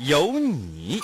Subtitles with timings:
[0.00, 0.98] 有你。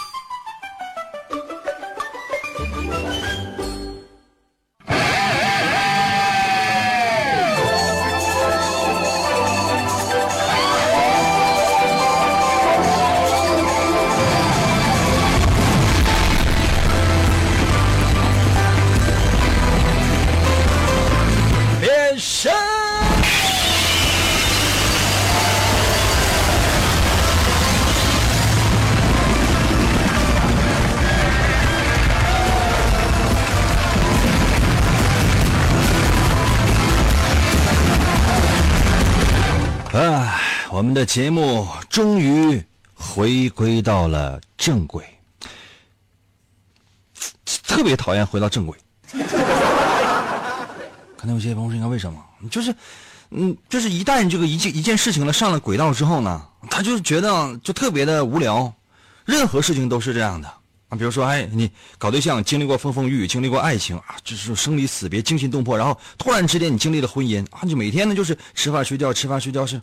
[41.06, 42.62] 节目终于
[42.92, 45.04] 回归到了正轨，
[47.62, 48.76] 特别讨厌回到正轨。
[51.16, 52.22] 可能有些朋友说：“应该为什么？
[52.50, 52.74] 就是，
[53.30, 58.72] 嗯，就是一旦这个一件一件事情呢上了轨道之后呢，他就觉得就特别的无聊。
[59.24, 60.48] 任何事情都是这样的
[60.88, 61.68] 啊，比如说，哎，你
[61.98, 69.82] 搞对象经历过风风雨雨，经历过爱情啊，就是生离死别、惊心动魄，然后突然之间你经历了婚姻啊，就每天呢就是吃饭睡觉，吃饭睡觉是，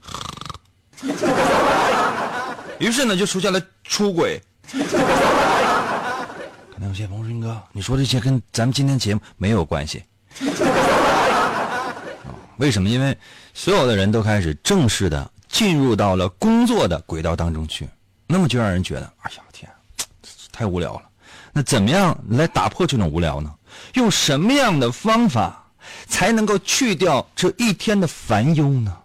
[2.80, 4.42] 于是呢就出现了出轨。
[4.72, 4.78] 可
[6.78, 10.04] 能有些朋友说：“哥，你说这些跟咱们今天节目没有关系。
[12.58, 12.90] ”为什么？
[12.90, 13.18] 因为
[13.54, 17.88] 所有的人都开始正式的进入到了工作的轨道当中去，
[18.28, 19.70] 那么就让人觉得，哎呀天，
[20.52, 21.02] 太无聊了。
[21.52, 23.54] 那怎么样来打破这种无聊呢？
[23.96, 25.66] 用什么样的方法
[26.08, 28.96] 才能够去掉这一天的烦忧呢？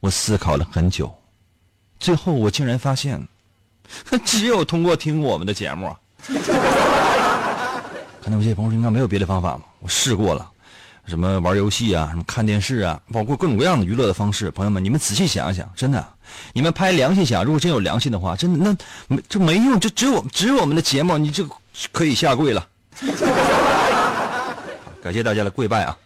[0.00, 1.12] 我思考了很久，
[1.98, 3.26] 最后我竟然发现，
[4.24, 5.94] 只有通过听我们的节目。
[8.22, 9.62] 可能有些朋友，应该没有别的方法吗？
[9.80, 10.50] 我试过了。
[11.06, 14.50] 什么玩游戏啊，什么看电视啊，包括各种各样的娱乐的方式。
[14.50, 16.04] 朋友们，你们仔细想想，真的，
[16.52, 18.76] 你们拍良心想，如果真有良心的话，真的那
[19.06, 21.48] 没就没用，就只有只有我们的节目，你就
[21.92, 22.66] 可以下跪了。
[25.00, 25.96] 感谢大家的跪拜啊！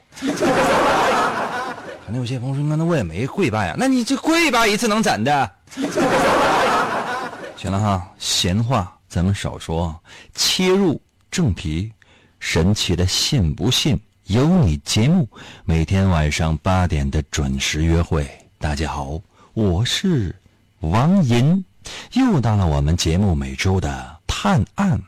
[2.12, 5.50] 那有些朋友说，那我也没跪拜啊，那你这跪拜一次能怎的？
[7.56, 9.98] 行了哈，闲话咱们少说，
[10.34, 11.00] 切入
[11.30, 11.92] 正题，
[12.38, 13.98] 神奇的信不信？
[14.24, 15.28] 由你节目，
[15.64, 18.28] 每天晚上八点的准时约会。
[18.58, 19.20] 大家好，
[19.54, 20.34] 我是
[20.80, 21.64] 王银，
[22.12, 25.00] 又到了我们节目每周的探案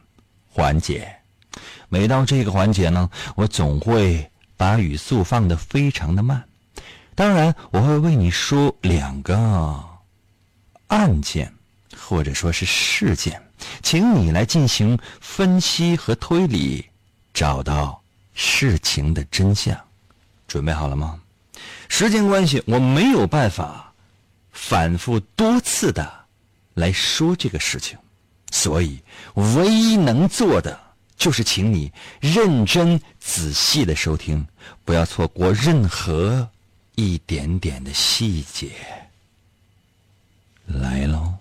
[0.49, 1.09] 环节。
[1.89, 6.43] 每到这个环节呢，我总会把语速放得非常的慢。
[7.23, 9.81] 当然，我会为你说两个
[10.89, 11.55] 案件，
[11.97, 13.41] 或者说是事件，
[13.81, 16.85] 请你来进行分析和推理，
[17.33, 18.03] 找到。
[18.35, 19.79] 事情的真相，
[20.49, 21.21] 准备好了吗？
[21.89, 23.93] 时间关系，我没有办法
[24.51, 26.13] 反复多次的
[26.75, 27.97] 来说这个事情，
[28.51, 29.01] 所以
[29.35, 30.77] 唯一能做的
[31.17, 34.45] 就是请你认真仔细的收听，
[34.85, 36.49] 不要错过任何
[36.95, 38.71] 一点点的细节。
[40.67, 41.35] 来喽！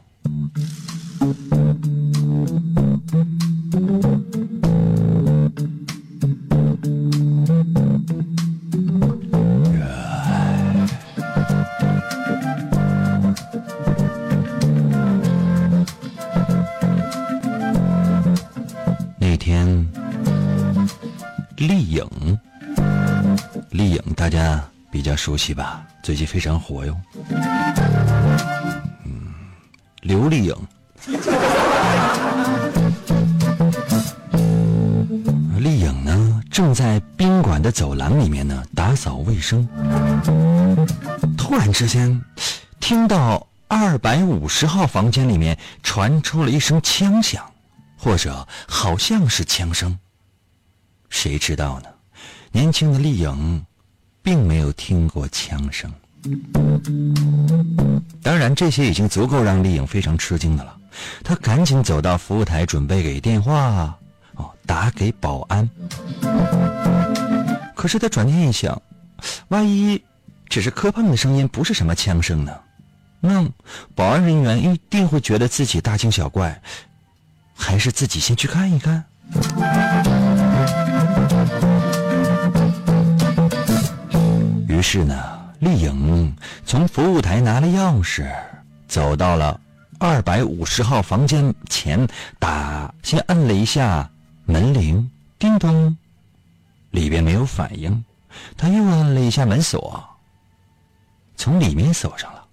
[19.20, 19.88] 那天，
[21.58, 22.40] 丽颖，
[23.70, 25.84] 丽颖大家比较熟悉吧？
[26.04, 27.00] 最近非常火哟。
[29.06, 29.34] 嗯，
[30.02, 30.56] 刘丽颖，
[35.60, 39.68] 丽颖呢正在宾馆的走廊里面呢打扫卫生，
[41.38, 42.22] 突然之间，
[42.80, 47.44] 听到二百五十号房间里面传出了一声枪响。
[48.04, 50.00] 或者好像是枪声，
[51.12, 51.90] 谁知道呢？
[52.52, 53.64] 年轻的丽颖
[54.22, 55.92] 并没有听过枪声。
[58.22, 60.78] 当然，这些已经足够让丽颖非常吃惊的了。
[61.24, 63.98] 她赶紧走到服务台，准备给电话，
[64.36, 65.68] 哦，打给保安。
[67.76, 68.80] 可是她转念一想，
[69.48, 70.02] 万一
[70.48, 72.56] 只是磕碰的声音，不是什么枪声呢？
[73.20, 73.48] 那
[73.96, 76.62] 保安人员一定会觉得自己大惊小怪。
[77.54, 79.04] 还是自己先去看一看？
[84.82, 86.36] 于是呢，丽颖
[86.66, 88.28] 从服务台拿了钥匙，
[88.88, 89.62] 走到了
[90.00, 92.08] 二百五十号房间前，
[92.40, 94.10] 打先摁了一下
[94.44, 95.96] 门铃，叮咚，
[96.90, 98.04] 里边没有反应，
[98.58, 100.04] 他又按了一下门锁，
[101.38, 102.44] 从里面锁上了。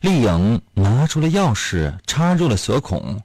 [0.00, 3.18] 丽颖拿出了钥匙，插入了锁孔，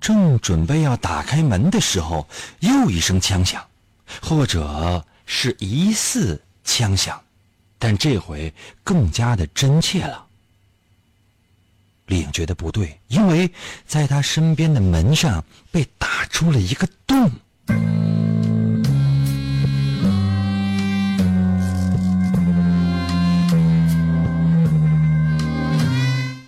[0.00, 2.26] 正准备要打开门的时候，
[2.58, 3.64] 又一声枪响，
[4.20, 7.22] 或者是疑似枪响，
[7.80, 8.52] 但这回
[8.84, 10.26] 更加的真切了。
[12.06, 13.50] 丽颖觉得不对，因为
[13.86, 15.42] 在她身边的门上
[15.72, 17.30] 被打出了一个洞。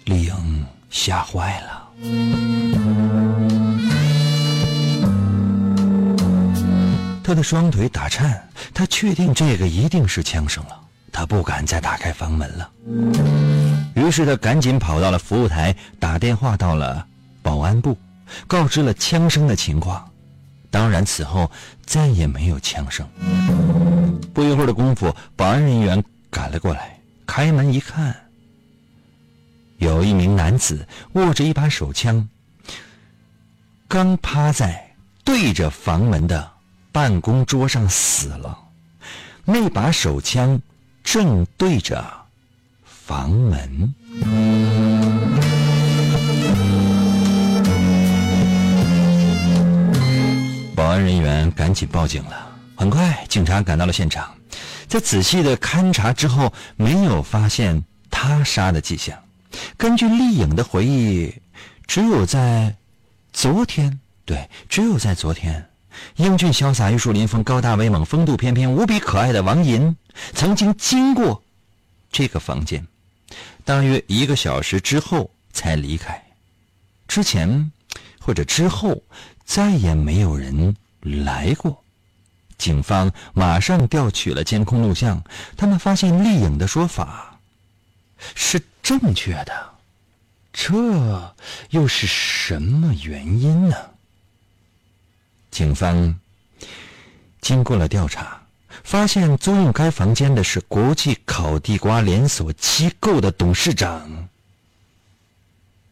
[0.05, 1.89] 丽颖吓坏了，
[7.25, 10.82] 她的双腿打颤，她确定这个一定是枪声了，
[11.13, 12.71] 他不敢再打开房门了。
[13.95, 17.07] 于是他赶紧跑到了服务台，打电话到了
[17.43, 17.97] 保安部，
[18.47, 20.09] 告知了枪声的情况。
[20.71, 21.51] 当然，此后
[21.85, 23.07] 再也没有枪声。
[24.33, 28.17] 不一会儿的功夫，保安人员赶了过来，开门一看。
[29.77, 32.27] 有一名男子握着一把手枪，
[33.87, 34.95] 刚趴在
[35.25, 36.51] 对着房门的
[36.91, 38.59] 办公桌上死了。
[39.45, 40.59] 那把手枪
[41.03, 42.05] 正对着
[42.85, 43.95] 房门。
[50.75, 52.51] 保安人员赶紧报警了。
[52.75, 54.35] 很快，警察赶到了现场，
[54.89, 59.17] 在仔细的勘查之后，没有发现他杀的迹象。
[59.77, 61.33] 根据丽颖的回忆，
[61.87, 62.75] 只有在
[63.33, 65.65] 昨天，对，只有在昨天，
[66.17, 69.97] 英俊潇洒、玉树临风、高大威猛、风度翩翩、无比可爱的王银
[70.33, 71.43] 曾经经过
[72.11, 72.87] 这个房间，
[73.65, 76.23] 大约一个小时之后才离开。
[77.09, 77.73] 之前
[78.21, 79.03] 或者之后
[79.45, 81.83] 再也没有人来过。
[82.59, 85.23] 警方马上调取了监控录像，
[85.57, 87.39] 他们发现丽颖的说法
[88.35, 88.63] 是。
[88.83, 89.53] 正确的，
[90.53, 91.35] 这
[91.71, 93.77] 又是什么原因呢？
[95.53, 96.13] 警方
[97.43, 98.41] 经过了调查，
[98.83, 104.11] 发现租用该房间的是国际烤地瓜连锁机构的董事长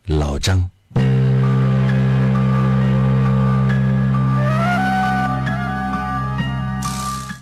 [0.07, 0.69] 老张。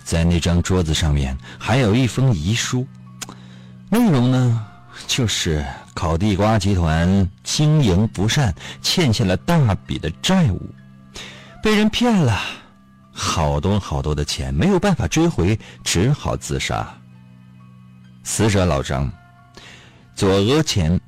[0.03, 2.85] 在那张桌子上面还有一封遗书，
[3.89, 4.65] 内容呢？
[5.07, 10.61] 就是烤地瓜集团经营不善，欠下了大笔的债务，
[11.61, 12.39] 被人骗了
[13.11, 16.87] 好多好多的钱，没有办法追回，只好自杀。
[18.23, 19.11] 死者老张，
[20.15, 20.99] 左额前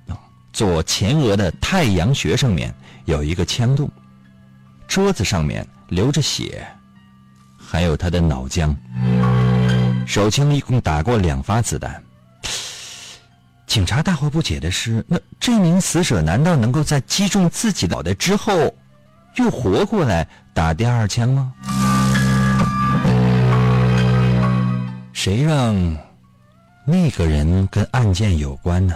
[0.51, 2.74] 左前额的太阳穴上面
[3.06, 3.89] 有一个枪洞，
[4.88, 6.68] 桌子上面流着血，
[7.57, 8.75] 还有他的脑浆。
[10.06, 12.03] 手枪一共打过两发子弹。
[13.68, 18.75] 警察大惑不解的是，那这名死者难道能够在击中自己脑袋之后，
[19.36, 21.53] 又活过来打第二枪吗？
[25.13, 25.75] 谁让
[26.86, 28.96] 那个人跟案件有关呢？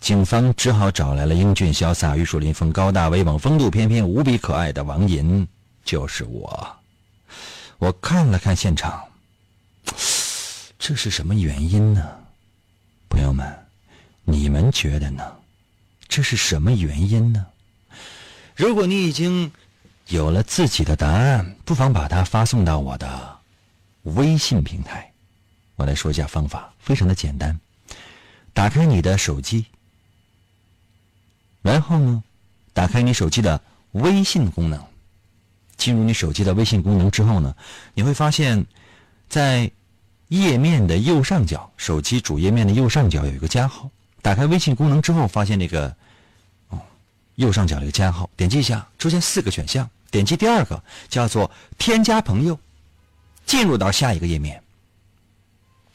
[0.00, 5.46] 警方只好找来了英俊潇洒、玉树临风、高大威猛、风度翩翩、无比可爱的王银，
[5.84, 6.76] 就是我。
[7.78, 9.02] 我看了看现场，
[10.78, 12.02] 这是什么原因呢？
[13.08, 13.46] 朋友们。
[14.24, 15.24] 你们觉得呢？
[16.06, 17.46] 这是什么原因呢？
[18.54, 19.50] 如果你已经
[20.08, 23.38] 有了自己的答案，不妨把它发送到我的
[24.04, 25.10] 微信平台。
[25.76, 27.58] 我来说一下方法，非常的简单。
[28.54, 29.66] 打开你的手机，
[31.60, 32.24] 然后呢，
[32.72, 33.60] 打开你手机的
[33.92, 34.82] 微信功能。
[35.76, 37.54] 进入你手机的微信功能之后呢，
[37.94, 38.66] 你会发现，
[39.28, 39.70] 在
[40.28, 43.88] 页面的右上角，手机主页面的右上角有一个加号。
[44.22, 45.94] 打开微信功能之后，发现那个，
[47.38, 52.58] 右上角这个加号，点击一下，出现四个选项，点击第二个叫做添加朋友，
[53.46, 54.60] 进入到下一个页面。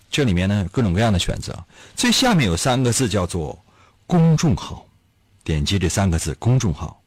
[0.10, 1.66] 这里面呢各种各样的选择，
[1.98, 3.62] 最下面有三个字叫做
[4.08, 4.88] 公众号，
[5.44, 7.02] 点击这三个字公众号，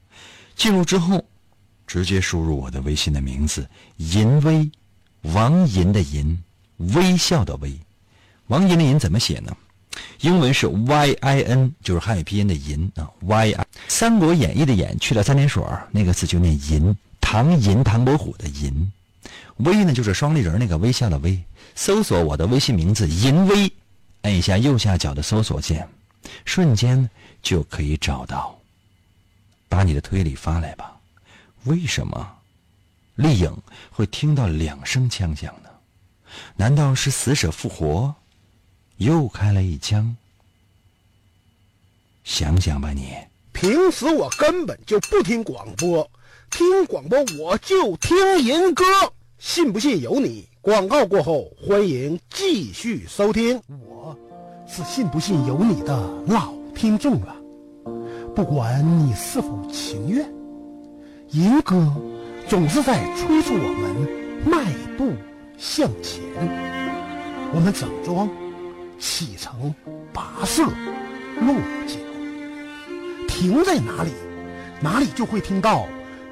[0.54, 1.24] 进入之后，
[1.86, 3.66] 直接输入我的微信的名字
[3.96, 4.70] 银威，
[5.22, 6.38] 王银的银，
[6.76, 7.80] 微笑的微，
[8.48, 9.56] 王银的银怎么写呢？
[10.20, 13.62] 英文是 Y I N，就是汉语拼音的银啊，Y I。
[13.88, 16.96] 《三国演义》的演去了三点水那个字就念银。
[17.20, 18.92] 唐银，唐伯虎的银。
[19.58, 21.42] 微呢就是双立人那个微笑的微。
[21.74, 23.70] 搜索我的微信名字银微，
[24.22, 25.88] 按一下右下角的搜索键，
[26.44, 27.08] 瞬间
[27.42, 28.56] 就可以找到。
[29.68, 30.96] 把你的推理发来吧。
[31.64, 32.32] 为什么
[33.16, 33.54] 丽影
[33.90, 35.70] 会听到两声枪响呢？
[36.54, 38.14] 难道是死者复活，
[38.98, 40.16] 又开了一枪？
[42.24, 43.14] 想想吧，你。
[43.52, 46.10] 平时我根本就不听广播，
[46.50, 48.84] 听广播我就听银歌，
[49.38, 50.48] 信不信由你。
[50.60, 53.62] 广告过后，欢迎继续收听。
[53.68, 54.18] 我
[54.68, 57.36] 是信不信由你的老听众了，
[58.34, 60.28] 不管你是否情愿，
[61.30, 61.94] 银歌
[62.48, 65.14] 总是在催促我们迈步
[65.56, 66.20] 向前。
[67.54, 68.28] 我们整装
[68.98, 69.74] 启程，
[70.12, 70.62] 跋涉
[71.40, 71.54] 落
[71.86, 71.96] 脚，
[73.28, 74.10] 停在哪里，
[74.80, 75.86] 哪里就会听到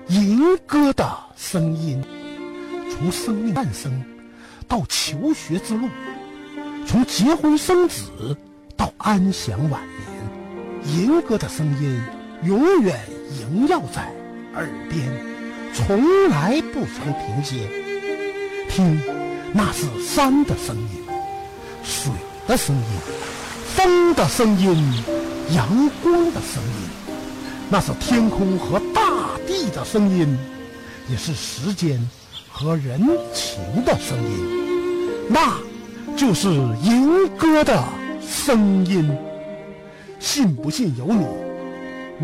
[0.09, 1.06] 银歌的
[1.37, 2.02] 声音。
[2.90, 4.02] 从生命诞生。
[4.66, 5.87] 到求学之路，
[6.87, 8.35] 从结婚生子
[8.78, 9.83] 到安享晚
[10.83, 12.00] 年，银歌的声音
[12.44, 12.99] 永远
[13.38, 14.11] 萦绕在
[14.54, 15.06] 耳边，
[15.75, 17.68] 从来不曾停歇。
[18.71, 18.99] 听，
[19.52, 21.04] 那是山的声音，
[21.85, 22.11] 水
[22.47, 22.83] 的声音，
[23.75, 25.03] 风的声音，
[25.55, 27.17] 阳光的声音，
[27.71, 29.03] 那是天空和大
[29.47, 30.37] 地的声音，
[31.11, 32.01] 也是时间。
[32.57, 33.01] 和人
[33.33, 35.55] 情的声音，那
[36.17, 36.49] 就是
[36.85, 37.83] 银歌的
[38.25, 39.13] 声音。
[40.21, 41.27] 信不信由你，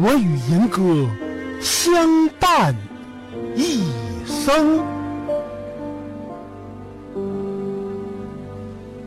[0.01, 1.11] 我与银歌
[1.61, 2.77] 相伴
[3.57, 3.83] 一
[4.25, 5.00] 生。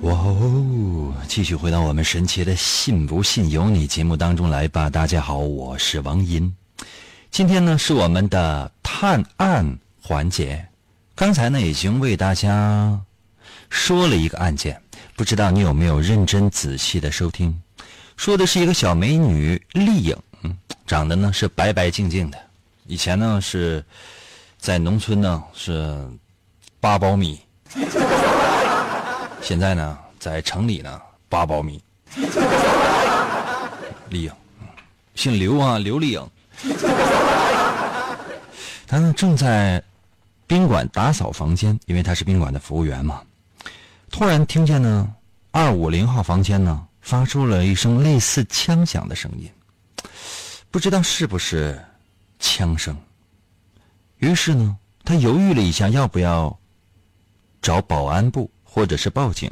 [0.03, 1.13] 哇哦！
[1.29, 4.89] 继续回到我们神奇的“信不信由你”节目当中来吧。
[4.89, 6.53] 大家好，我是王银。
[7.31, 10.67] 今天呢是我们的探案环节。
[11.15, 13.00] 刚才呢，已经为大家
[13.69, 14.77] 说了一个案件，
[15.15, 17.57] 不知道你有没有认真仔细的收听？
[18.17, 20.17] 说的是一个小美女丽颖，
[20.86, 22.38] 长得呢是白白净净的，
[22.88, 23.81] 以前呢是
[24.57, 26.05] 在农村呢是
[26.81, 27.39] 八苞米，
[29.43, 31.83] 现在呢在城里呢八苞米。
[34.09, 34.31] 丽颖，
[35.15, 36.29] 姓刘啊，刘丽颖，
[38.88, 39.83] 他呢正在。
[40.45, 43.23] 宾馆打扫房间，因为他是宾馆的服务员嘛。
[44.12, 45.12] 突然听见呢，
[45.51, 49.50] 二五零号房间呢发出了一声类似枪响的声音，
[50.69, 51.81] 不知道是不是
[52.39, 52.95] 枪声。
[54.17, 56.55] 于是呢，他犹豫了一下，要不要
[57.62, 59.51] 找保安部或者是报警。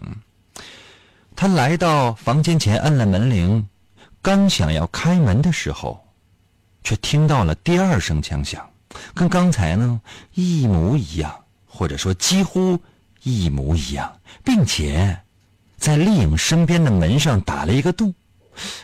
[1.36, 3.68] 他来到房间前，按了门铃，
[4.20, 6.04] 刚想要开门的时候，
[6.84, 8.68] 却听到了第二声枪响。
[9.14, 10.02] 跟刚才呢
[10.34, 12.80] 一模一样，或者说几乎
[13.22, 15.22] 一模一样，并且
[15.78, 18.14] 在丽颖身边的门上打了一个洞。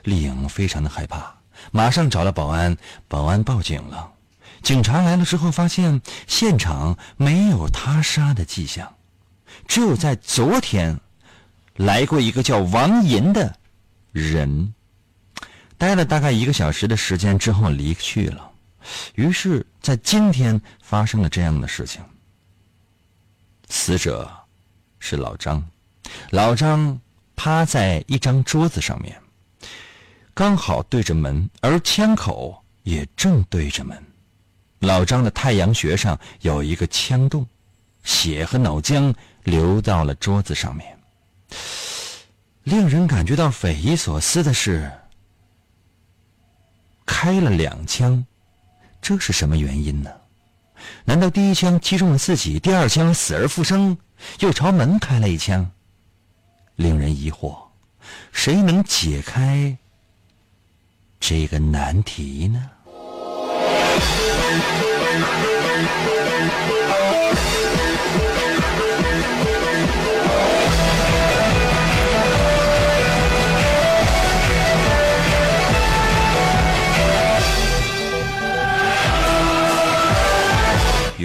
[0.04, 1.36] 丽颖非常的害怕，
[1.72, 2.78] 马上找了保安，
[3.08, 4.14] 保安报警了。
[4.62, 8.94] 警察来了之后，发现现场没有他杀的迹象，
[9.68, 11.00] 只有在昨天
[11.76, 13.56] 来过一个叫王银的
[14.12, 14.74] 人，
[15.78, 18.52] 待了大概一个小时的时间之后离去了。
[19.16, 22.02] 于是，在今天发生了这样的事情。
[23.70, 24.32] 死者
[25.00, 25.62] 是老张，
[26.30, 27.00] 老张
[27.36, 29.20] 趴在一张桌子上面，
[30.34, 34.02] 刚好对着门，而枪口也正对着门。
[34.80, 37.46] 老张的太阳穴上有一个枪洞，
[38.04, 39.14] 血和脑浆
[39.48, 40.86] 流到了桌子上面。
[42.64, 44.92] 令人感觉到匪夷所思的是，
[47.06, 48.26] 开了两枪。
[49.02, 50.12] 这是什么原因呢？
[51.06, 53.98] 难道第一枪击中了自己，第二枪死而复生，
[54.40, 55.72] 又朝门开了一枪？
[56.76, 57.58] 令人疑惑，
[58.34, 59.78] 谁能解开
[61.22, 62.70] 这个难题呢？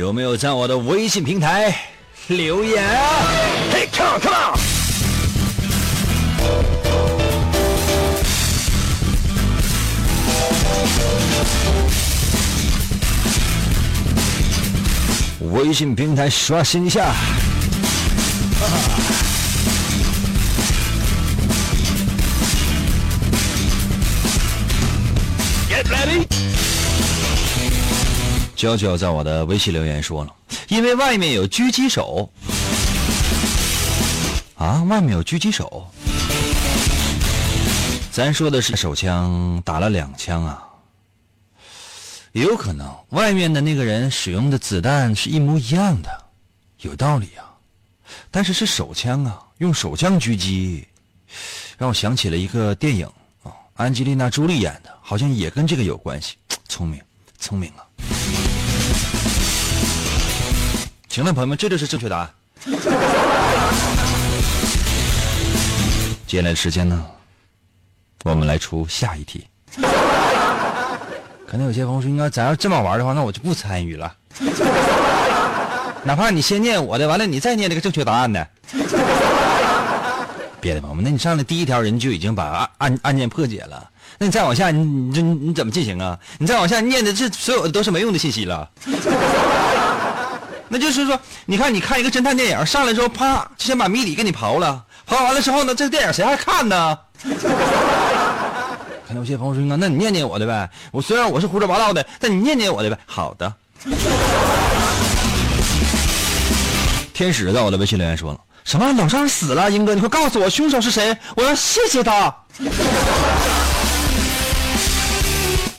[0.02, 1.72] 有没有在我的微信平台
[2.26, 3.22] 留言啊？
[3.70, 4.58] 嘿，come on，come on！
[15.52, 17.14] 微信平台刷新一下。
[28.62, 30.32] 娇娇在我的微信留言说了，
[30.68, 32.30] 因为外面有狙击手。
[34.54, 35.90] 啊，外面有狙击手。
[38.12, 40.62] 咱说的是手枪打了两枪啊，
[42.30, 46.24] 也有可能外面的那个人使用的子弹是一模一样的，
[46.82, 47.42] 有道理啊。
[48.30, 50.86] 但是是手枪啊，用手枪狙击，
[51.76, 53.08] 让我想起了一个电影
[53.42, 56.36] 啊，安吉丽娜·朱莉演的，好像也跟这个有关系。
[56.68, 57.02] 聪明，
[57.40, 57.82] 聪明啊！
[61.12, 62.30] 行了，朋友们，这就是正确答案。
[66.26, 67.04] 接下来的时间呢？
[68.24, 69.46] 我们来出下一题。
[71.46, 74.10] 可能有些朋友说：“应该咱要这么玩的话，那我就不参与了。
[76.02, 78.48] 哪怕你先念我的，完了你再念这个正确答案的。
[80.62, 86.18] 别的朋友们，那你上来第一条人就已经把案案件破解了，那你再往下，你你这你怎么进行啊？
[86.38, 88.70] 你再往下念的这所有的都是没用的信息了。
[90.72, 96.98] 那就是说，你看，你看一个侦探电影，上来之后啪就先把谜底给你刨了，刨完了之后呢，这个电影谁还看呢？
[99.06, 102.98] 可能有些朋友说：“那你念念我的呗。”我虽然我是胡说八道的，但你念念我的呗。
[103.04, 103.52] 好的。
[107.12, 108.90] 天使在我的微信留言说了：“什么？
[108.94, 109.70] 老张死了？
[109.70, 111.14] 英哥，你快告诉我凶手是谁？
[111.36, 112.34] 我要谢谢他。”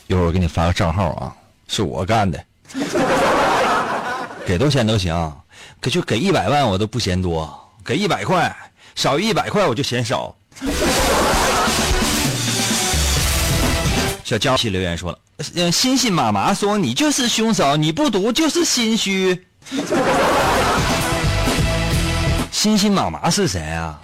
[0.06, 1.34] 一会儿我给你发个账号啊，
[1.66, 2.38] 是我干的，
[4.46, 5.32] 给多少钱都行，
[5.80, 7.48] 可就给一百万我都不嫌多，
[7.84, 8.54] 给一百块
[8.94, 10.36] 少于一百块我就嫌少。
[14.22, 15.18] 小娇气留言说了
[15.56, 19.46] ：“嗯，欣欣妈妈说你就是凶手，你不读就是心虚。”
[22.52, 23.98] 欣欣妈妈是谁啊？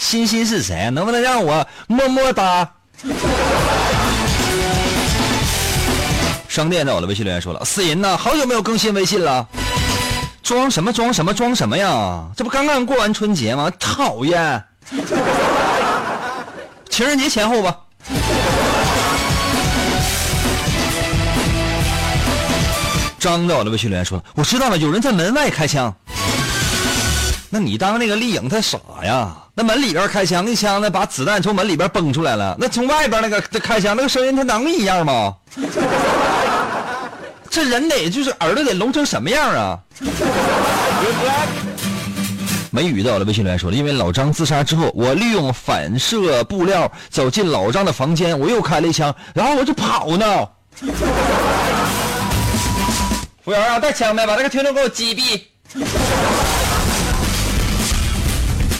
[0.00, 0.90] 欣欣是谁？
[0.90, 2.72] 能不能让我么么哒？
[6.50, 9.46] 商店在我的微信留言说了：“死人呐，好久没有更新微信了，
[10.42, 12.24] 装什么装什么装什么呀？
[12.36, 13.70] 这不刚刚过完春节吗？
[13.78, 14.60] 讨厌！
[16.90, 17.76] 情人节前后吧。”
[23.20, 25.94] 张在我的微信留言说：“我知道了，有人在门外开枪。
[27.48, 29.36] 那你当那个丽颖她傻呀？
[29.54, 32.56] 那门里边开枪，一枪呢把子弹从门里边崩出来了。
[32.58, 35.32] 那从外边那个开枪，那个声音它能一样吗？
[37.50, 39.78] 这人得就是耳朵得聋成什么样啊？”
[42.70, 50.48] 梅雨在我的微信留言说：“因为老张自杀之后，我利用反射布料走进老张的房间，我又开了一枪，然后我就跑呢。”
[53.44, 55.40] 服务员啊，带枪呗，把这个听众给我击毙。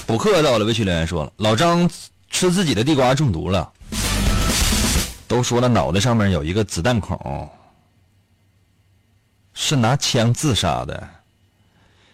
[0.07, 1.91] 补课在我的微信留言说了，老张
[2.31, 3.69] 吃自己的地瓜中毒了。
[5.27, 7.19] 都说了，脑袋上面有一个子弹孔，
[9.63, 11.07] 是拿枪自杀的。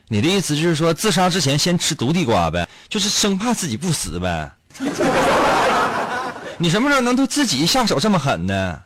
[0.09, 4.50] 你的意思就是说，自杀之前先吃毒地瓜呗，就是生怕自己不死呗。
[6.59, 8.80] 你什么时候能对自己下手这么狠呢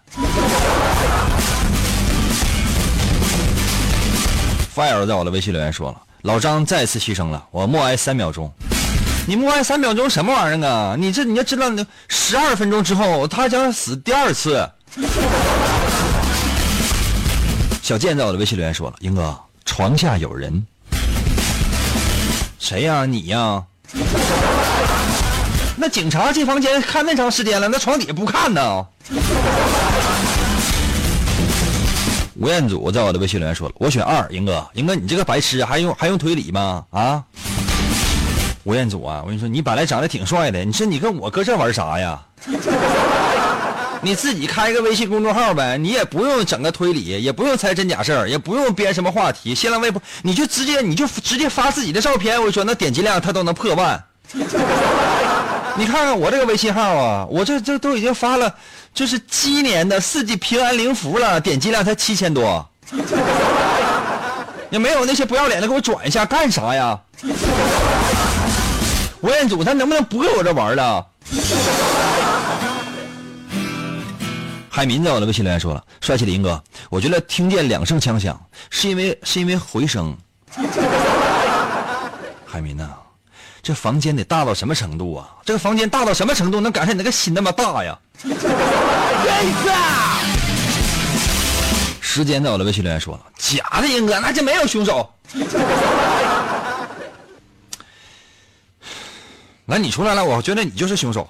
[4.77, 8.53] ？fire 在我的微信留言说了，老张再次牺牲了，我默哀三秒钟。
[9.27, 10.97] 你默哀三秒钟什么玩意儿啊？
[10.99, 11.67] 你这你要知道，
[12.09, 14.69] 十二分钟之后他将死第二次。
[17.91, 20.65] 小健在我的微信留言说了，英哥，床下有人。
[22.61, 23.05] 谁呀？
[23.05, 23.65] 你呀？
[25.75, 28.87] 那警察进房间看那长时间了，那床底下不看呢？
[32.37, 36.85] 吴彦祖在我的微信留言说了：“我选二，英哥，英哥，你这个白痴还用还用推理吗？
[36.91, 37.25] 啊？”
[38.63, 42.23] 吴彦祖啊，我跟你说，你本来长得挺帅的，你说你跟我搁这玩啥呀？
[44.03, 54.03] 你自己开个微信公众号呗，你也不用整个推理，也不用猜真假事儿，也不用编什么话题，新浪微博你就直接你就直接发自己的照片，我说那点击量他都能破万。
[55.77, 58.55] 你看看我这个微信号啊，我这这都已经发了。
[58.93, 62.69] 就是鸡年的四季平安灵符了，点击量才七千多。
[64.69, 66.99] 也没有那些不要脸的给我转一下，干啥呀？
[69.21, 71.07] 吴彦祖他能不能不跟我这玩了？
[74.73, 80.17] 海民在我的微信留言说了：“帅气的英哥，我觉得听见两声枪响，是因为是因为回声。”
[82.47, 82.89] 海民呐，
[83.61, 85.29] 这房间得大到什么程度啊？
[85.45, 87.99] 这个房间大到什么程度能赶上你那个心那么大呀？
[92.01, 95.13] 时间在我的微信留言说了，假的，英哥，那就没有凶手。
[99.67, 101.29] 来，你出来了，我觉得你就是凶手。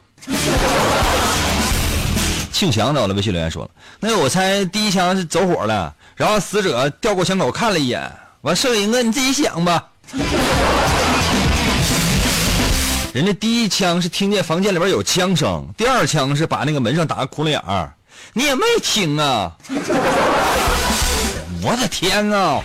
[2.61, 3.71] 姓祥的了，微信留言说了，
[4.01, 9.83] 那个我猜第一枪是走火了，然后死者掉过枪口看了一眼，完摄影哥你自己想吧。
[13.15, 17.91] 人家第一枪是听见房间里边有枪声，第二枪是把那个门上打个窟窿眼儿，
[18.35, 19.51] 你也没听啊！
[21.65, 22.61] 我的天呐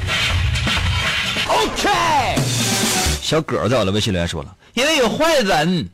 [1.48, 2.36] ！OK，
[3.22, 5.90] 小葛在我的微信留言说了，因为有坏人。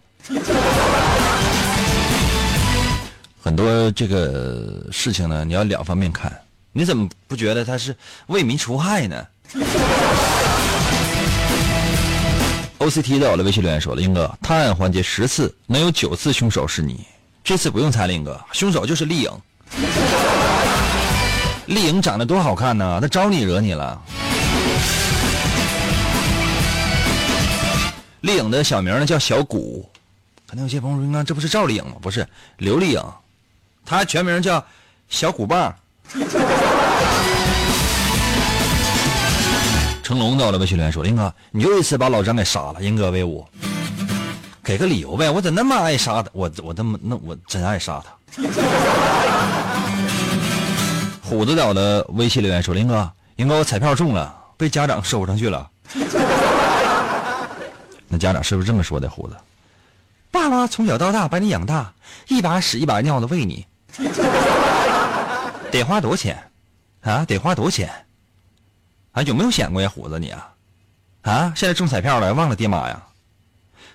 [3.43, 6.31] 很多这个事情呢，你要两方面看，
[6.71, 7.95] 你怎么不觉得他是
[8.27, 9.27] 为民除害呢？
[12.77, 17.03] OCT 在我的微信留言说了：“英哥，探案环节十次，能有九次凶手是你。
[17.43, 19.31] 这次不用猜了，英哥，凶手就是丽颖。
[21.65, 23.99] 丽颖长得多好看呢，她招你惹你了？
[28.21, 29.89] 丽颖的小名呢叫小谷，
[30.47, 31.93] 可能有些朋友说，英这不是赵丽颖吗？
[32.01, 32.27] 不是，
[32.57, 33.03] 刘丽颖，
[33.85, 34.65] 她全名叫
[35.09, 35.75] 小虎棒。
[40.03, 43.47] ”成龙到了，微信留言说：“林哥，你又一次把老张给杀了。”英哥威武，
[44.61, 45.29] 给个理由呗。
[45.29, 46.29] 我咋那么爱杀他？
[46.33, 48.11] 我我这么那我真爱杀他。
[51.21, 55.69] 虎子在我的微信留言说：“林哥，英哥，我彩票中了，被家长收上去了。
[58.09, 59.09] ”那家长是不是这么说的？
[59.09, 59.37] 虎子，
[60.29, 61.93] 爸妈从小到大把你养大，
[62.27, 63.65] 一把屎一把尿的喂你，
[65.71, 66.37] 得花多少钱？
[67.01, 67.89] 啊，得花多少钱？
[69.11, 70.49] 啊，有没有想过呀，虎子你啊？
[71.23, 73.01] 啊，现在中彩票了，忘了爹妈呀？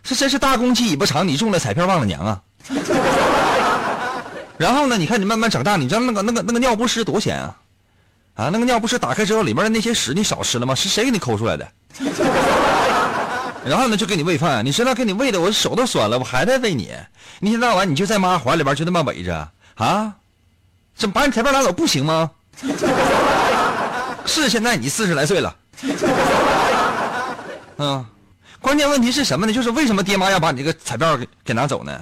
[0.03, 2.43] 这真是大公鸡尾巴长，你中了彩票忘了娘啊？
[4.59, 4.97] 然后呢？
[4.97, 7.57] 你看你慢慢长大，你知道那个那个那个尿不湿多少钱啊？
[8.35, 10.75] 啊，那个尿不湿打开之后，里面的那些屎你少吃了吗？
[10.75, 11.69] 是谁给你抠出来的？
[13.67, 16.91] 然后呢，就给你喂饭，你知道给你喂的我手都酸了，我还在喂你。
[17.41, 20.13] 一天到晚你就在妈怀里边就那么围着啊？
[20.99, 22.31] 这把你彩票拿走不行吗？
[24.25, 25.55] 是现在你四十来岁了，
[27.79, 28.05] 嗯，
[28.61, 29.53] 关键问题是什么呢？
[29.53, 31.93] 就是为什么爹妈要把你这个彩票给给拿走呢？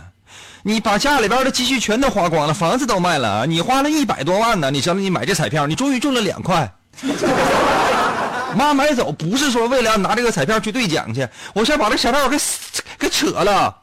[0.62, 6.72] 你把家里边的积蓄全都花光了，房子都卖了，你花了一百多万呢，你知道你买这彩票，你终于中了两块。
[8.56, 12.38] 妈买走不是说为了拿这个彩票去兑奖去，我想把这彩票给
[12.98, 13.76] 给扯了。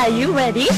[0.00, 0.66] Are you ready?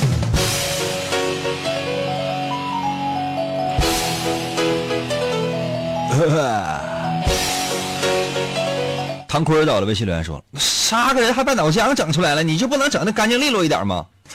[9.29, 14.05] 唐坤到了，微信留言说：“杀个人还把脑浆整出来了，你就不能整的干净利落一点吗？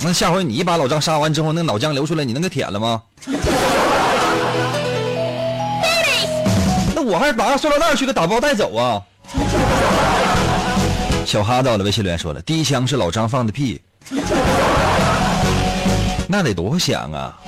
[0.00, 3.00] 那下回你把老张杀完之后，那脑浆流出来，你能给舔了吗？
[6.94, 9.00] 那我还是拿个塑料袋去给打包带走啊！”
[11.28, 13.78] 小哈到了，微信留言说了：“第一枪是老张放的屁，
[16.26, 17.38] 那得多响啊！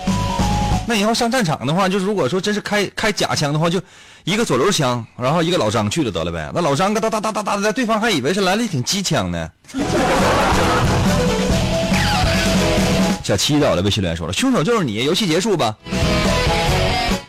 [0.86, 3.80] 那以后上战场的话，就是如果说真是开开假枪的话，就
[4.24, 6.50] 一个左轮枪，然后一个老张去了得了呗。
[6.54, 9.50] 那老张哒哒哒哒哒的，对方还以为是来了一挺机枪呢。”
[13.24, 15.74] 小七到了，微信留言说了：“凶手就是你，游戏结束吧。”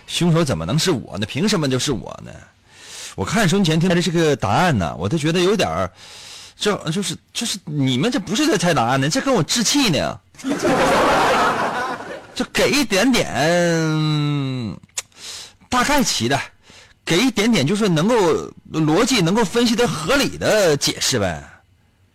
[0.06, 1.26] 凶手怎么能是我呢？
[1.26, 2.30] 凭什么就是我呢？
[3.16, 5.90] 我看收音前听的这个答案呢，我都觉得有点儿。
[6.62, 10.20] 这就是就是你们这不是在猜答案呢，这跟我置气呢。
[12.36, 13.28] 就给一点点
[15.70, 16.40] 大概齐的，
[17.04, 18.16] 给一点点就是能够
[18.72, 21.44] 逻辑能够分析的合理的解释呗。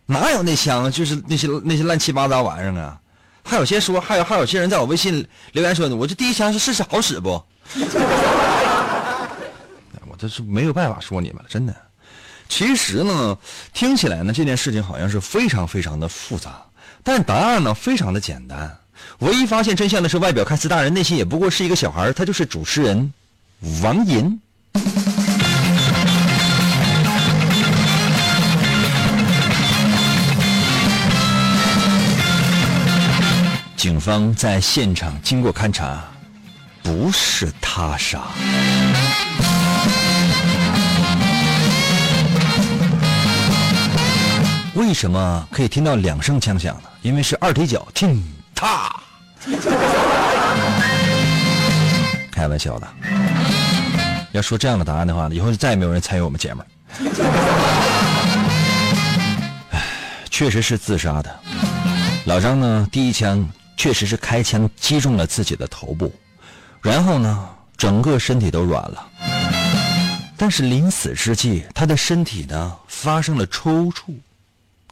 [0.05, 2.99] 哪有那枪就是那些那些乱七八糟玩意儿啊？
[3.43, 7.29] 还有些说还有还有些人在我微信留言说呢，我这第一枪是试试好使不？
[10.09, 11.75] 我这是没有办法说你们了，真的。
[12.49, 13.37] 其实呢，
[13.73, 16.65] 听起来呢，这件事情好像是非常非常的复杂，
[17.03, 18.77] 但答案呢非常的简单。
[19.19, 23.13] 唯一发现真相的是，外表看似大人，内心也不过是一个小孩他就是主持人
[23.83, 24.39] 王银。
[33.75, 36.03] 警方在现场经过勘查，
[36.81, 38.23] 不是他杀。
[44.77, 46.89] 为什么可以听到两声枪响呢？
[47.01, 48.95] 因为是二踢脚，听踏。
[52.31, 52.87] 开玩笑的。
[54.33, 56.61] 要说这样的答案的话，以后就再也没有人参与我们节目。
[59.71, 59.81] 唉，
[60.29, 61.39] 确实是自杀的。
[62.25, 63.43] 老张呢，第一枪
[63.77, 66.13] 确实是开枪击中了自己的头部，
[66.83, 69.07] 然后呢，整个身体都软了。
[70.37, 74.15] 但是临死之际，他的身体呢发生了抽搐，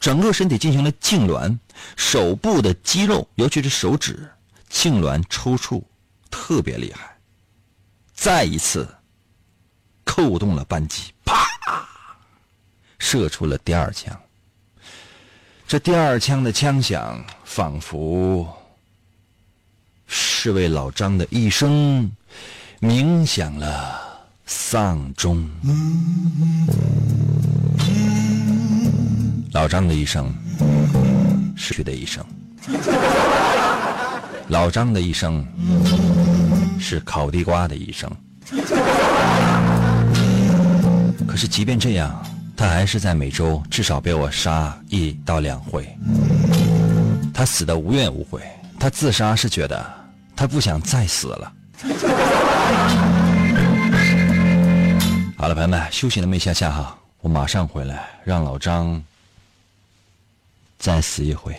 [0.05, 1.57] 整个身体进行了痉挛，
[1.97, 4.29] 手部的肌肉，尤其是手指
[4.69, 5.81] 痉挛抽搐，
[6.29, 7.17] 特别厉害。
[8.13, 8.87] 再一次
[10.03, 11.35] 扣动了扳机，啪，
[12.99, 14.15] 射出了第二枪。
[15.67, 18.47] 这第二枪的枪响，仿佛
[20.05, 22.11] 是为老张的一生
[22.79, 25.49] 鸣响了丧钟。
[29.55, 30.35] 老张的一生，
[31.55, 32.21] 失去的一生。
[34.49, 35.47] 老张的一生，
[36.77, 38.11] 是烤地瓜的一生。
[41.25, 42.21] 可是，即便这样。
[42.57, 45.87] 他还是在每周至少被我杀一到两回。
[47.33, 48.41] 他死的无怨无悔，
[48.77, 49.85] 他自杀是觉得
[50.35, 51.53] 他不想再死了。
[55.37, 59.01] 好了，朋友们，休息那么一下下哈，我马上回来，让老张
[60.85, 61.51] 再死一回。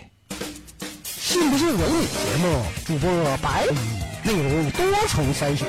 [1.02, 3.66] 信不信由你节目，主播白
[4.22, 5.66] 内容多重筛选，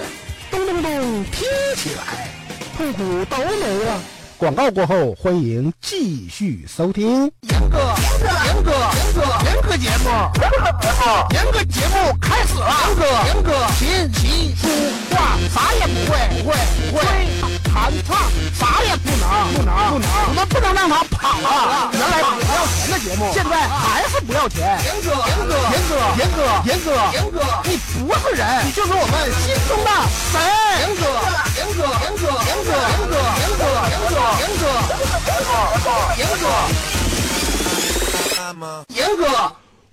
[0.51, 1.41] 咚咚咚听
[1.75, 2.29] 起来，
[2.77, 3.99] 痛苦都没了。
[4.37, 7.23] 广告过后，欢迎继续收听。
[7.49, 8.71] 严哥，严哥，严哥，
[9.43, 12.69] 严哥节目，严哥节目，严哥节目开始了。
[12.85, 14.67] 严哥，严哥，琴棋书
[15.09, 16.55] 画啥也不会，不会，
[16.91, 17.56] 不会。
[17.77, 18.17] 弹唱
[18.57, 20.09] 啥也不能，不能，不能。
[20.27, 21.91] 我们不能让他跑了。
[21.93, 24.79] 原来不要钱的节目，现在还是不要钱。
[24.83, 27.37] 严哥，严哥，严哥，严哥，严哥，严哥，
[27.69, 29.13] 你不是人，你就是我们
[29.45, 29.89] 心中的
[30.33, 30.41] 神。
[30.81, 31.05] 严哥，
[31.53, 34.65] 严哥，严哥，严哥，严哥，严哥，严哥。
[36.17, 36.49] 严哥，
[38.41, 39.23] 严哥，严哥，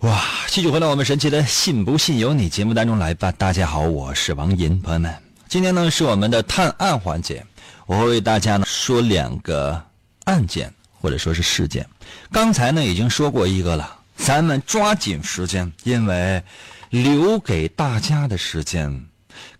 [0.08, 0.24] 哇！
[0.48, 3.32] 继续回到我们神奇的“信不信由你”节目当中来吧。
[3.32, 5.12] 大家好，我是王银，朋友们，
[5.54, 7.46] 今天呢是我们的探案环节，
[7.86, 9.80] 我会为大家呢说两个
[10.24, 11.88] 案件或者说是事件。
[12.32, 16.42] 刚才呢已经说过一个了，咱们抓紧时间，因为
[16.90, 19.06] 留给大家的时间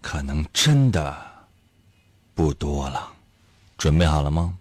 [0.01, 1.17] 可能真的
[2.35, 3.13] 不多了。
[3.79, 4.53] 准备好了吗？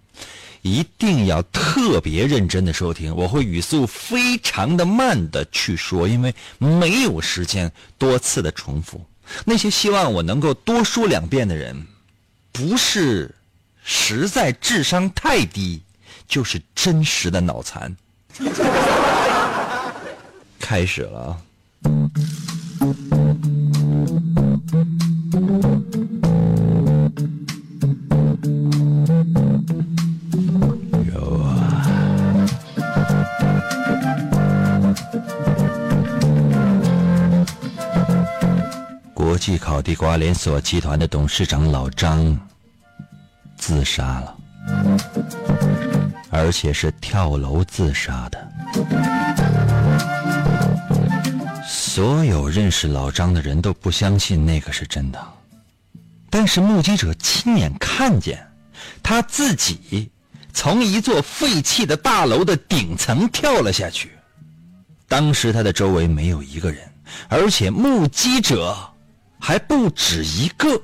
[0.61, 9.03] 一定要特别认真的收听，我会语速非常的慢的去说，因为没有时间多次的重复。
[9.45, 11.87] 那些希望我能够多说两遍的人，
[12.51, 13.33] 不是
[13.83, 15.81] 实在智商太低，
[16.27, 17.95] 就是真实的脑残。
[20.59, 21.41] 开始了。
[39.33, 42.39] 国际烤地瓜连锁集团的董事长老张
[43.57, 44.37] 自杀了，
[46.29, 48.47] 而且是跳楼自杀的。
[51.67, 55.19] 所有认识老张的人都不相信那个是真的，
[56.29, 58.37] 但是目击者亲眼看见
[59.01, 60.11] 他自己
[60.53, 64.11] 从一座废弃的大楼的顶层跳了下去。
[65.07, 66.87] 当时他的周围没有一个人，
[67.29, 68.77] 而且目击者。
[69.45, 70.81] 还不止一个。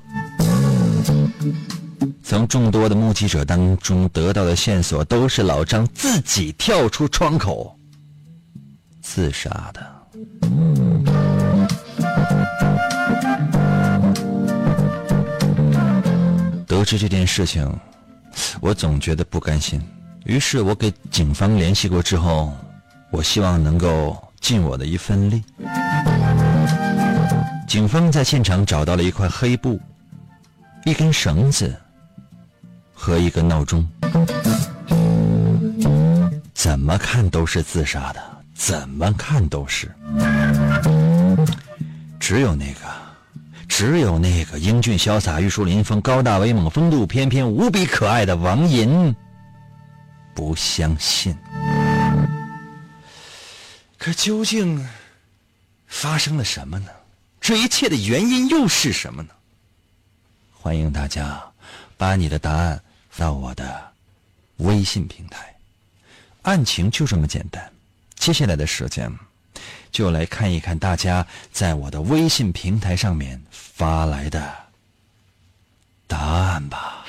[2.22, 7.74] 从众多的目击者当中得到的线索，都是老张自己跳出窗口
[9.02, 9.82] 自杀的。
[16.68, 17.66] 得知这件事情，
[18.60, 19.82] 我总觉得不甘心，
[20.26, 22.52] 于是我给警方联系过之后，
[23.10, 25.42] 我希望能够尽我的一份力。
[27.70, 29.80] 警方在现场找到了一块黑布、
[30.86, 31.80] 一根绳子
[32.96, 33.88] 和一个闹钟，
[36.56, 38.20] 怎么看都是自杀的，
[38.56, 39.88] 怎么看都是。
[42.20, 42.80] 只有那个，
[43.68, 49.16] 只有那个英俊潇洒、玉树临风、高大威猛、风度翩翩、无比可爱的王银
[50.34, 51.38] 不相信。
[54.00, 54.84] 可究竟
[55.86, 56.88] 发生了什么呢？
[57.50, 59.30] 这一切的原因又是什么呢？
[60.54, 61.44] 欢迎大家
[61.98, 62.80] 把你的答案
[63.18, 63.92] 到我的
[64.58, 65.56] 微信平台。
[66.44, 67.74] 案情就这么简单。
[68.14, 69.12] 接下来的时间，
[69.92, 74.54] 就来看一看大家在我的微信平台上面发来的
[76.06, 77.04] 答案吧。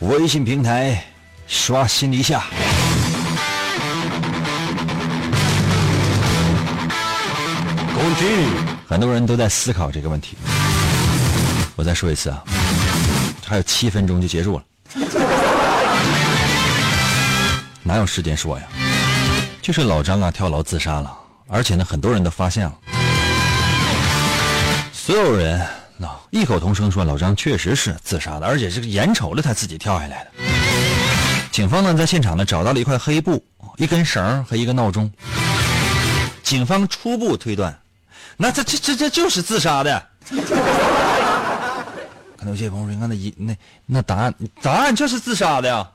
[0.00, 1.02] 微信平台
[1.46, 2.44] 刷新一下。
[7.94, 8.24] 工具
[8.86, 10.36] 很多人都在思考这个问题。
[11.74, 12.42] 我再说一次啊
[13.44, 14.64] 还有七分钟就结束了。
[17.82, 18.64] 哪有时间说呀？
[19.62, 21.12] 就是老张啊跳楼自杀了
[21.48, 22.72] 而且呢很多人都发现了
[25.06, 25.64] 所有人
[25.96, 30.30] 那异口同声说老张确实是自杀的，而且是眼瞅着他自己跳下来的。
[31.52, 33.40] 警方呢在现场呢找到了一块黑布、
[33.76, 35.08] 一根绳和一个闹钟。
[36.42, 37.78] 警方初步推断，
[38.36, 40.08] 那这这这这就是自杀的。
[42.36, 45.88] 可能有些朋友说，那一那那答案答案就是自杀的呀。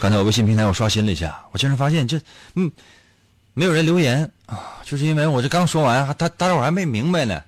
[0.00, 2.18] 刚才我微信平台我刷新了一下，我竟然发现这
[2.54, 2.72] 嗯
[3.58, 7.42] 没有人留言啊，就是因为我这刚说完，大大伙还没明白呢。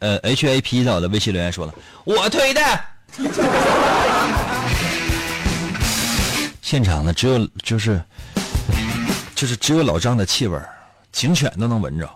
[0.00, 1.72] 呃，H A P 在我的微信留言说了，
[2.04, 2.60] 我推的。
[6.60, 8.02] 现场呢，只有就是
[9.34, 10.60] 就是只有老张的气味
[11.10, 12.06] 警犬都能闻着。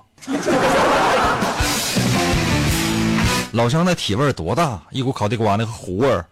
[3.56, 4.78] 老乡那体味多大？
[4.90, 6.26] 一股烤地瓜那个糊味儿。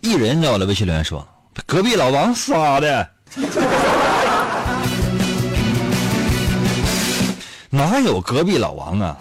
[0.00, 1.28] 一人在我的微信留言说
[1.66, 3.06] ：“隔壁老王杀的。
[7.68, 9.14] ”哪有隔壁老王啊？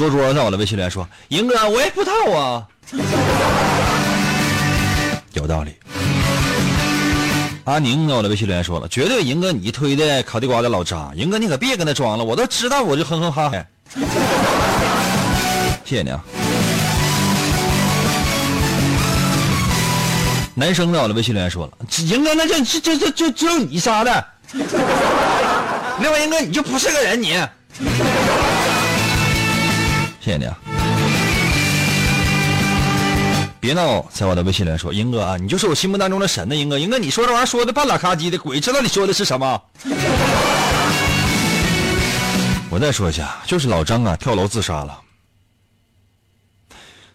[0.00, 2.66] 卓卓在我的微信留言说：“赢哥，我也不知道啊。
[5.34, 5.74] ”有道理。
[7.64, 13.62] 阿宁在我的微信留言说了：“绝对赢哥你推的烤地瓜的老张，赢哥你可别跟他装了，我都知道，我就哼哼哈嘿。
[15.84, 16.18] ”谢谢你啊。
[20.54, 21.72] 男生在我的微信留言说了
[22.08, 24.24] ：“赢哥，那就就就就就只有你杀的。
[26.00, 27.38] 另外，赢哥你就不是个人，你。”
[30.20, 30.56] 谢谢你啊！
[33.58, 39.62] 别闹，在我的微信里说：“英哥啊，你就是我心目当中的神呢，英哥，英哥，你说这玩意儿说的半拉咔叽的，鬼知道你说的是什么。”
[42.70, 45.00] 我再说一下，就是老张啊跳楼自杀了。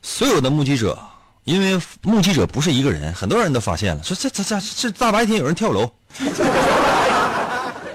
[0.02, 0.98] 所有的目击者。
[1.44, 5.84] 因为目击者不是一个人，很多人都发现了，说这这这这大白天有人跳楼，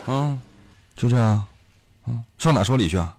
[0.06, 0.38] 啊，
[0.96, 1.44] 就这样，
[2.06, 3.12] 嗯，上哪说理去啊？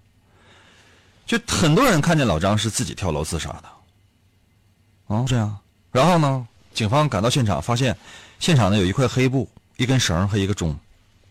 [1.32, 5.58] 就很多人看见老张是自己跳楼自杀的，啊，这样，
[5.90, 7.98] 然后呢，警方赶到现场，发现
[8.38, 10.78] 现场呢有一块黑布、一根绳和一个钟，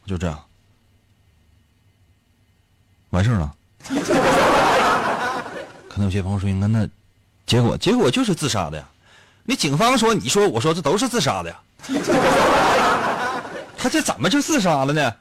[0.06, 0.42] 就这样，
[3.10, 3.54] 完事了。
[5.90, 6.88] 可能有些朋友说，应该那。
[7.44, 8.88] 结果，结果就是自杀的呀！
[9.44, 11.60] 你警方说，你说，我说，这都是自杀的呀！
[13.76, 15.14] 他这怎么就自杀了呢？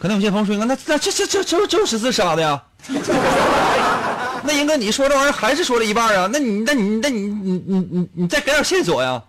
[0.00, 2.62] 可能有些朋友说，那那这这这这就是自杀的呀！
[4.42, 6.26] 那英哥，你说这玩意儿还是说了一半啊？
[6.32, 9.22] 那你那你那你你你你你再给点线索呀！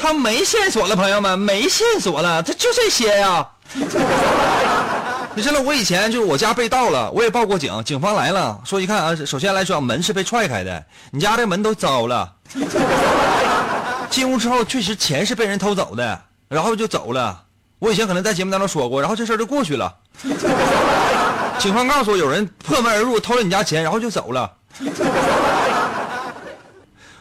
[0.00, 3.46] 他没线索了，朋友们，没线索了，他就这些呀！
[5.34, 12.32] 你知道我以前就是我家被盗了，我也报过警，警方来了，说一看啊，首先来说门是被踹开的，你家这门都糟了。
[14.08, 17.42] 进屋之后确实钱是被人偷走的，然后就走了。
[17.80, 19.92] 我以前可能在节目当中说过，然后这事儿就过去了。
[21.58, 24.52] 警方告诉我有人破门而入偷了你家钱，然后就走了。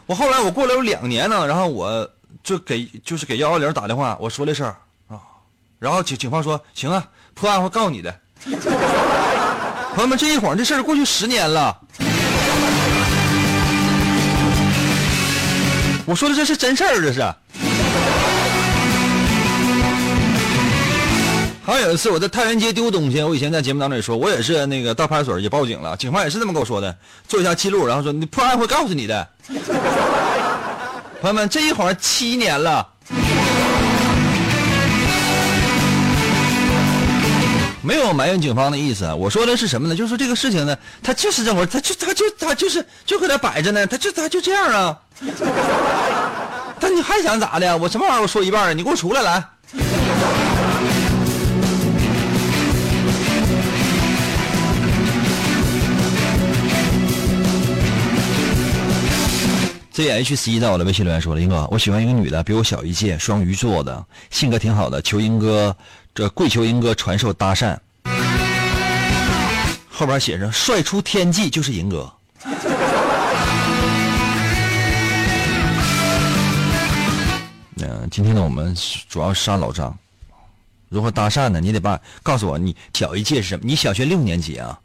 [0.05, 2.09] 我后来我过了有两年呢，然后我
[2.43, 4.75] 就给就是给幺幺零打电话，我说这事儿
[5.07, 5.17] 啊，
[5.79, 7.03] 然后警警方说行啊。
[7.35, 8.13] 破案会告你的，
[9.95, 11.79] 朋友们，这一晃这事儿过去十年了。
[16.05, 17.21] 我说的这是真事儿，这是。
[21.69, 29.27] 还有一次我在太原街丢东西，我以前在节目当中也说，我也是那个到派出所也报警了，警方也是这么跟我说的，做一下记录，然后说你破案会告诉你的。
[31.21, 32.87] 朋友们，这一晃七年了。
[37.83, 39.95] 没有埋怨警方的意思，我说的是什么呢？
[39.95, 44.97] 就是说这个事情呢，他就是这会儿，他就他就他就是就搁那摆着呢，他就他就这样啊。
[46.79, 47.77] 但你还想咋的？
[47.77, 48.21] 我什么玩意儿？
[48.23, 49.43] 我说一半你给我出来来。
[59.99, 65.75] ZHC 在我的微信留言说了：“英哥，我喜欢一个女的，比我小一届，双鱼座的，性格挺好的，求英哥，
[66.15, 67.77] 这跪求英哥传授搭讪。”
[69.91, 72.09] 后边写上“帅出天际”就是银哥。
[78.09, 78.73] 今天呢，我们
[79.09, 79.93] 主要杀老张，
[80.87, 81.59] 如何搭讪呢？
[81.59, 83.65] 你得把告诉我，你小一届是什么？
[83.65, 84.79] 你小学六年级啊？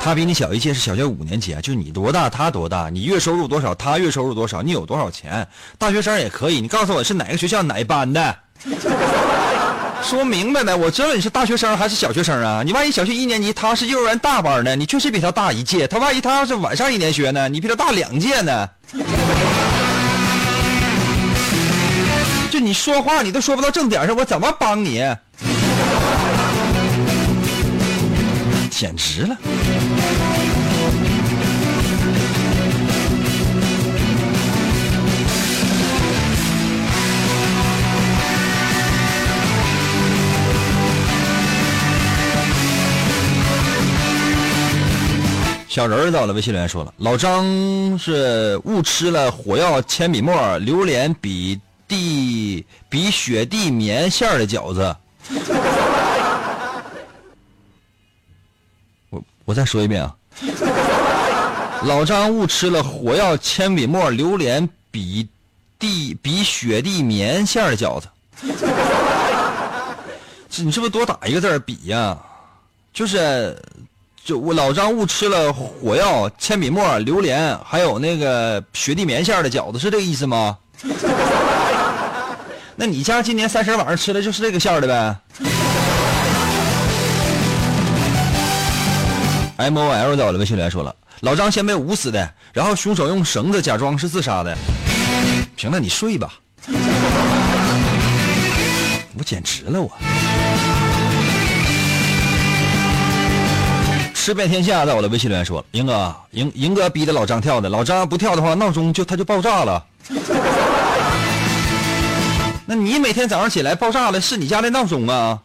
[0.00, 1.60] 他比你小一届，是小学五年级啊。
[1.60, 2.88] 就你多大，他多大？
[2.88, 3.74] 你月收入多少？
[3.74, 4.62] 他月收入多少？
[4.62, 5.46] 你有多少钱？
[5.76, 6.60] 大学生也可以。
[6.60, 8.34] 你告诉我是哪个学校哪一班的？
[10.02, 12.62] 说明白呗，我知道你是大学生还是小学生啊？
[12.64, 15.86] 你万一小学一年级，他是幼儿园大班呢，你确实比他大一届。
[15.86, 17.48] 他万一他要是晚上一年学呢？
[17.48, 18.68] 你比他大两届呢？
[22.50, 25.04] 就你说话，你都说不到正点上，我怎么帮你？
[28.78, 29.36] 简直了！
[45.68, 51.58] 小人儿到了，微信留言说了，老张是误吃了火药、铅笔墨、榴莲、比
[51.88, 54.96] 地、比雪地棉馅儿的饺子。
[59.48, 60.14] 我再说一遍啊，
[61.84, 65.26] 老张误吃了火药、铅笔墨、榴莲、比
[65.78, 68.08] 地、比雪地棉馅儿饺子。
[70.56, 72.14] 你是不是多打一个字儿比呀？
[72.92, 73.56] 就是。
[74.22, 80.58] 就我老张误吃了火药、铅笔墨、榴莲，还有那个雪地棉馅儿的饺子，是这个意思吗？
[82.76, 85.16] 那你家今年三十晚上吃的就是这个馅儿的呗
[89.58, 94.56] ？M O L 在我的，微信留言说了，老张先被捂死的，然后凶手用绳子假装是自杀的。
[95.56, 96.32] 行了，你睡吧。
[99.18, 99.90] 我简直了，我。
[104.14, 109.84] 吃遍天下，在我的微信留言说：“英哥，英英哥逼着老张跳的，老张不跳的话，闹钟就他就爆炸了。
[112.64, 115.40] 那你每天早上起来爆炸了，是你家的闹钟啊？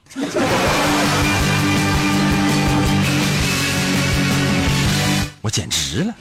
[5.44, 6.16] 我简直了！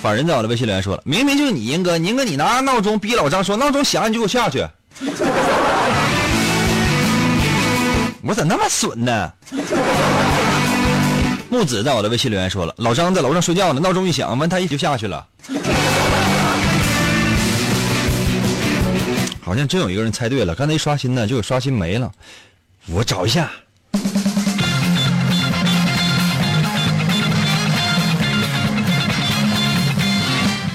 [0.00, 4.66] 反人在我的微信留言说了，明明就是你英哥，英哥你拿闹钟逼老张说闹钟响你就给我下去。
[8.22, 9.30] 我咋那么损呢？”
[11.50, 15.26] 木子在我的微信留言说了：“老张在楼上睡觉呢，闹钟一响，完他一就下去了。
[19.44, 22.10] 好像真有一个人猜对了，刚才一刷新呢，就有刷新没了。
[22.86, 23.50] 我找一下，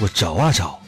[0.02, 0.80] 我找啊找，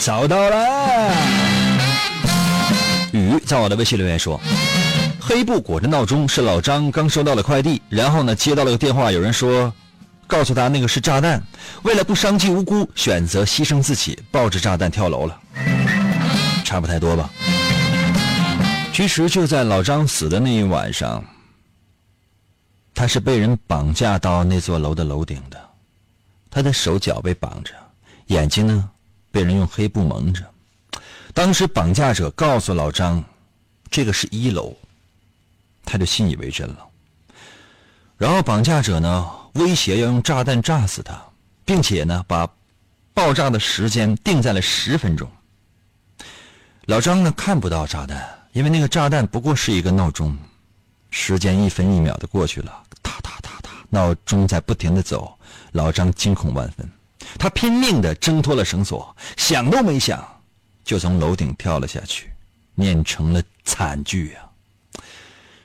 [0.00, 1.14] 找到了。”
[3.14, 4.40] 雨在我的微信留言说
[5.22, 9.72] ：“黑布裹着闹钟是老张刚收到了快递，然后呢接到了个电话，有人说，
[10.26, 11.40] 告诉他那个是炸弹，
[11.82, 15.38] 为了不伤及无辜，选择牺牲自己，抱着炸弹跳楼了。
[16.64, 17.30] 差不太多吧？
[18.92, 21.22] 其实就在老张死的那一晚上，
[22.94, 25.60] 他是被人绑架到那座楼的楼顶的，
[26.50, 27.72] 他的手脚被绑着，
[28.26, 28.90] 眼睛呢
[29.30, 30.44] 被人用黑布蒙着。”
[31.34, 33.24] 当时绑架者告诉老张，
[33.90, 34.76] 这个是一楼，
[35.84, 36.86] 他就信以为真了。
[38.18, 41.18] 然后绑架者呢威胁要用炸弹炸死他，
[41.64, 42.46] 并且呢把
[43.14, 45.28] 爆炸的时间定在了十分钟。
[46.84, 50.36] 老张呢看不到炸弹，因为那个炸弹不过是一个闹钟。
[51.14, 55.36] 时间一分一秒的过去了，哒哒哒哒，闹钟在不停的走。
[55.72, 56.88] 老张惊恐万分，
[57.38, 60.26] 他拼命的挣脱了绳索，想都没想。
[60.84, 62.30] 就从楼顶跳了下去，
[62.74, 64.50] 念成了惨剧啊！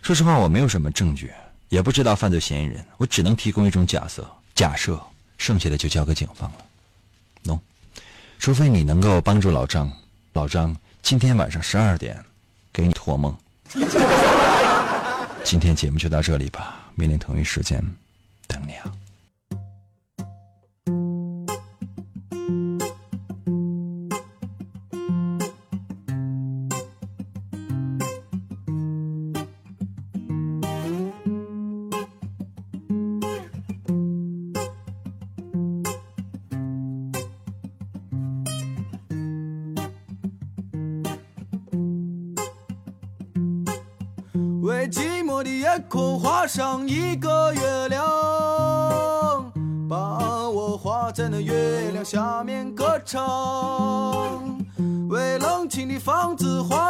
[0.02, 1.34] 说实话，我没有什么证据，
[1.70, 5.02] 也不知道犯罪嫌疑人，我只能提供一种假设，假设，
[5.38, 6.58] 剩下的就交给警方了。
[7.46, 7.60] 喏，
[8.38, 9.92] 除非你能够帮助老张，
[10.34, 12.24] 老张今天晚上十二点
[12.72, 13.36] 给你托梦。
[15.50, 17.82] 今天节目就到这里吧，明天同一时间
[18.48, 18.92] 等你啊。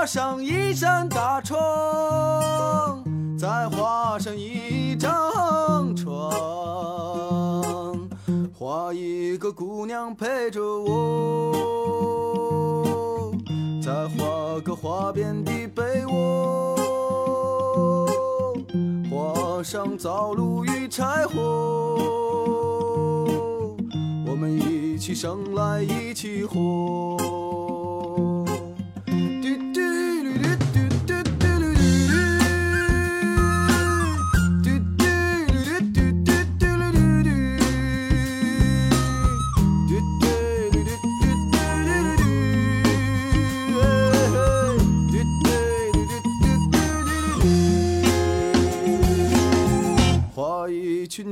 [0.08, 3.04] 上一扇大窗
[3.38, 6.32] 再画上一张床
[8.58, 11.52] 画一个姑娘陪着我
[13.84, 16.78] 再画个花边的被窝。
[19.12, 21.42] 画上灶炉与柴火
[24.26, 27.67] 我们一起生来一起活。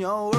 [0.06, 0.34] your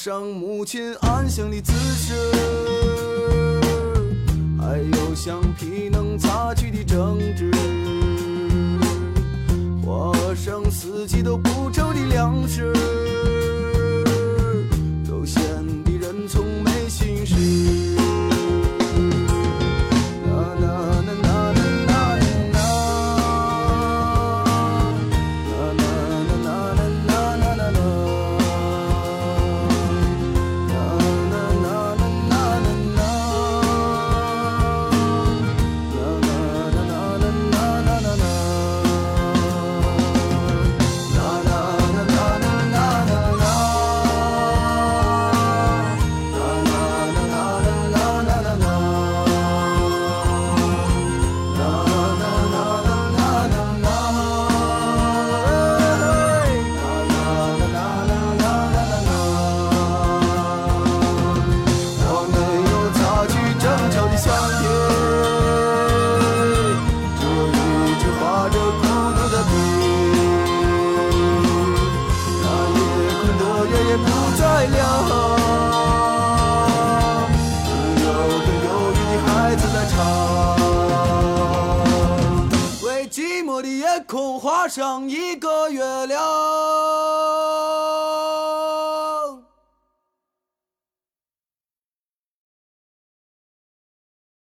[0.00, 2.14] 上母亲安详的姿势
[4.56, 7.50] 还有橡皮能擦去的争执。
[9.84, 12.72] 画上四季都不愁的粮食。